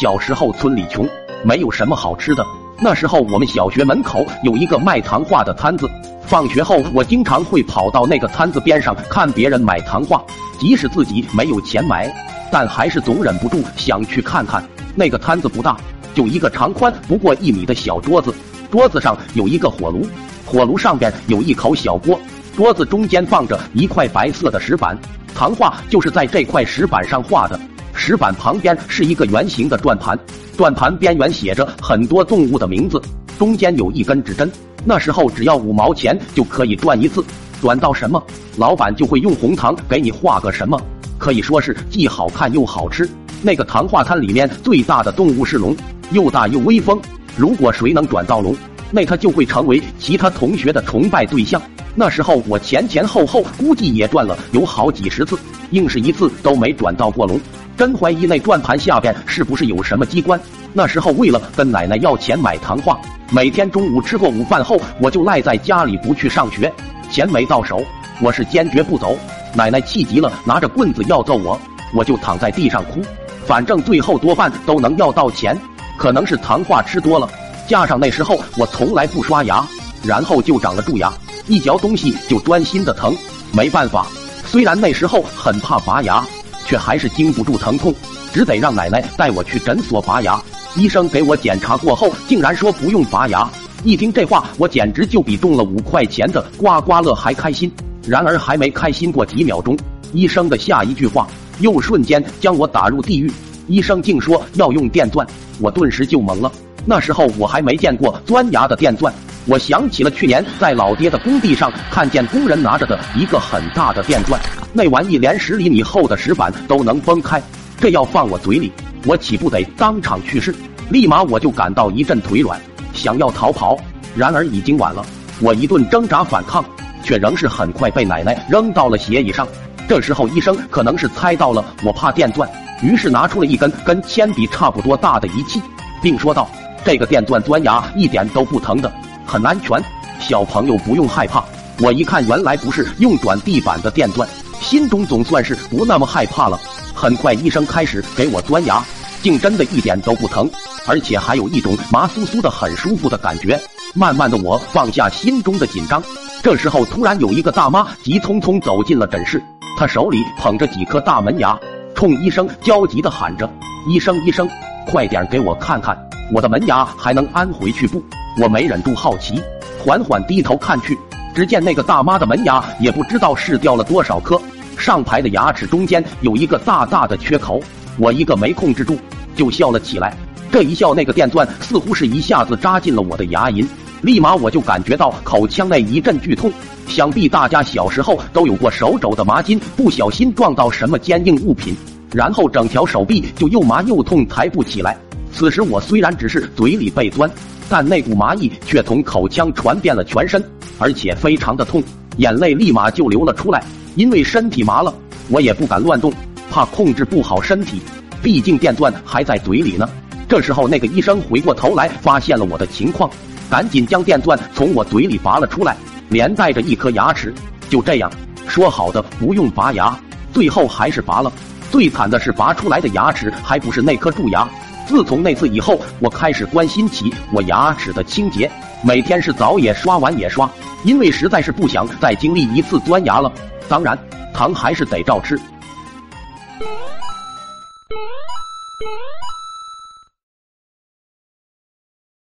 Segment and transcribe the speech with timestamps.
[0.00, 1.06] 小时候村里穷，
[1.42, 2.42] 没有什么好吃的。
[2.78, 5.86] 那时候我们小学门口有一个卖糖画的摊子，
[6.22, 10.24] 放学后我经常会跑到那个摊子边上看别人买糖画，
[10.58, 12.10] 即使自己没有钱买，
[12.50, 14.64] 但还是总忍不住想去看看。
[14.94, 15.76] 那个摊子不大，
[16.14, 18.34] 就一个长宽不过一米的小桌子，
[18.70, 20.06] 桌子上有一个火炉，
[20.46, 22.18] 火炉上边有一口小锅，
[22.56, 24.96] 桌子中间放着一块白色的石板，
[25.34, 27.60] 糖画就是在这块石板上画的。
[28.02, 30.18] 石板旁边是一个圆形的转盘，
[30.56, 33.00] 转盘边缘写着很多动物的名字，
[33.38, 34.50] 中间有一根指针。
[34.86, 37.22] 那时候只要五毛钱就可以转一次，
[37.60, 38.20] 转到什么，
[38.56, 40.80] 老板就会用红糖给你画个什么，
[41.18, 43.06] 可以说是既好看又好吃。
[43.42, 45.76] 那个糖画摊里面最大的动物是龙，
[46.10, 46.98] 又大又威风。
[47.36, 48.56] 如果谁能转到龙，
[48.90, 51.60] 那他就会成为其他同学的崇拜对象。
[51.94, 55.38] 那时候我前前后后估计也转了有好几十次，
[55.72, 57.38] 硬是一次都没转到过龙。
[57.76, 60.38] 真怀疑那转盘下边是不是有什么机关？
[60.72, 62.98] 那时候为了跟奶奶要钱买糖画，
[63.30, 66.72] 每天中午吃过午饭后，我就赖在家里不去上学。
[67.10, 67.82] 钱没到手，
[68.20, 69.16] 我是坚决不走。
[69.54, 71.58] 奶奶气急了，拿着棍子要揍我，
[71.92, 73.00] 我就躺在地上哭。
[73.46, 75.58] 反正最后多半都能要到钱。
[75.96, 77.28] 可能是糖画吃多了，
[77.66, 79.66] 加上那时候我从来不刷牙，
[80.04, 81.12] 然后就长了蛀牙，
[81.46, 83.14] 一嚼东西就钻心的疼。
[83.52, 84.06] 没办法，
[84.46, 86.24] 虽然那时候很怕拔牙。
[86.70, 87.92] 却还是经不住疼痛，
[88.32, 90.40] 只得让奶奶带我去诊所拔牙。
[90.76, 93.50] 医生给我检查过后，竟然说不用拔牙。
[93.82, 97.68] 一听这话，我简直就比中了五块钱的刮刮乐还开心。
[98.06, 99.76] 然而还没开心过几秒钟，
[100.12, 101.26] 医生的下一句话
[101.58, 103.28] 又瞬间将我打入地狱。
[103.66, 105.26] 医生竟说要用电钻，
[105.58, 106.52] 我顿时就懵了。
[106.86, 109.12] 那时候我还没见过钻牙的电钻，
[109.46, 114.40] 我想起了去年在老爹的工地上看见工人拿着的一个很大的电钻。
[114.72, 117.42] 那玩意连十厘米厚的石板都能崩开，
[117.80, 118.70] 这要放我嘴里，
[119.06, 120.54] 我岂不得当场去世？
[120.90, 122.60] 立马我就感到一阵腿软，
[122.92, 123.76] 想要逃跑，
[124.14, 125.04] 然而已经晚了。
[125.40, 126.64] 我一顿挣扎反抗，
[127.02, 129.46] 却仍是很快被奶奶扔到了斜椅上。
[129.88, 132.48] 这时候医生可能是猜到了我怕电钻，
[132.82, 135.60] 于是拿出了一根跟铅笔差不多大的仪器，
[136.02, 136.48] 并说道
[136.84, 138.92] ：“这个电钻钻牙一点都不疼的，
[139.30, 139.80] 很安全，
[140.18, 141.44] 小朋友不用害怕。”
[141.80, 144.28] 我一看，原来不是用转地板的电钻。
[144.60, 146.58] 心中总算是不那么害怕了。
[146.92, 148.82] 很快，医生开始给我钻牙，
[149.22, 150.50] 竟真的一点都不疼，
[150.84, 153.58] 而且还有一种麻酥酥的、很舒服的感觉。
[153.94, 156.02] 慢慢的，我放下心中的紧张。
[156.42, 159.40] 这时候，突然有一个大妈急匆匆走进了诊室，
[159.78, 161.56] 她手里捧着几颗大门牙，
[161.94, 163.48] 冲医生焦急的喊着
[163.88, 164.48] ：“医生，医生，
[164.86, 165.96] 快点给我看看，
[166.32, 168.02] 我的门牙还能安回去不？”
[168.40, 169.40] 我没忍住好奇，
[169.78, 170.96] 缓缓低头看去。
[171.34, 174.40] 只见那个大妈的门牙也不知道是掉了多少颗，
[174.76, 177.60] 上排的牙齿中间有一个大大的缺口，
[177.98, 178.96] 我一个没控制住
[179.36, 180.16] 就笑了起来。
[180.50, 183.66] 这一笑，那个电钻似乎是一下子扎进了我的牙龈，
[184.02, 186.52] 立马我就感觉到口腔内一阵剧痛。
[186.88, 191.76] 想必大家小时候都有过手肘的麻筋不小心撞到什么坚硬物品，
[192.12, 194.96] 然后整条手臂就又麻又痛，抬不起来。
[195.40, 197.30] 此时我虽然只是嘴里被钻，
[197.66, 200.44] 但那股麻意却从口腔传遍了全身。
[200.78, 201.82] 而且非常的痛，
[202.18, 203.64] 眼泪立马就流了出来。
[203.94, 204.94] 因为身体麻了，
[205.30, 206.12] 我也不敢乱动，
[206.50, 207.80] 怕控制不好身体。
[208.22, 209.88] 毕竟电钻还在嘴里呢。
[210.28, 213.10] 这时候，那个医生回过头来，发现了我的情况，
[213.48, 215.74] 赶紧将电钻从我嘴里拔了出来，
[216.10, 217.32] 连带着一颗牙齿。
[217.70, 218.12] 就这样，
[218.46, 219.98] 说好的不用拔牙，
[220.34, 221.32] 最后还是拔了。
[221.70, 224.46] 最惨的是，拔出来的牙齿还不是那颗蛀牙。
[224.90, 228.50] 自从那次以后，我开始关心起我牙齿的清洁，
[228.82, 230.50] 每天是早也刷，晚也刷。
[230.84, 233.32] 因为实在是不想再经历一次钻牙了，
[233.68, 233.96] 当然
[234.34, 235.38] 糖还是得照吃。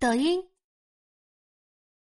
[0.00, 0.42] 抖音。